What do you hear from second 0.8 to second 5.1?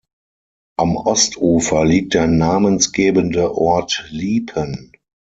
Ostufer liegt der namensgebende Ort Liepen.